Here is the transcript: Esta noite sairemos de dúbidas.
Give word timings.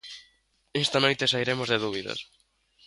Esta 0.83 1.01
noite 1.03 1.29
sairemos 1.33 1.67
de 1.69 1.77
dúbidas. 1.85 2.19